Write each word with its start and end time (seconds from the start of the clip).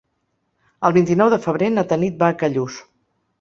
El 0.89 0.95
vint-i-nou 0.95 1.29
de 1.33 1.39
febrer 1.43 1.69
na 1.75 1.85
Tanit 1.93 2.19
va 2.25 2.31
a 2.35 2.37
Callús. 2.41 2.81